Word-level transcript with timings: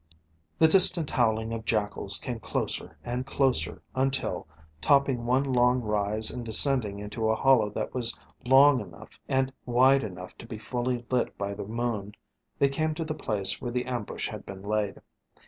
The 0.57 0.67
distant 0.67 1.11
howling 1.11 1.53
of 1.53 1.63
jackals 1.63 2.17
came 2.17 2.39
closer 2.39 2.97
and 3.03 3.23
closer 3.23 3.83
until, 3.93 4.47
topping 4.81 5.27
one 5.27 5.43
long 5.43 5.79
rise 5.79 6.31
and 6.31 6.43
descending 6.43 6.97
into 6.97 7.29
a 7.29 7.35
hollow 7.35 7.69
that 7.69 7.93
was 7.93 8.17
long 8.43 8.79
enough 8.79 9.19
and 9.29 9.53
wide 9.67 10.03
enough 10.03 10.35
to 10.39 10.47
be 10.47 10.57
fully 10.57 11.05
lit 11.11 11.37
by 11.37 11.53
the 11.53 11.65
moon, 11.67 12.15
they 12.57 12.67
came 12.67 12.95
to 12.95 13.05
the 13.05 13.13
place 13.13 13.61
where 13.61 13.69
the 13.69 13.85
ambush 13.85 14.27
had 14.27 14.43
been 14.43 14.63
laid. 14.63 15.01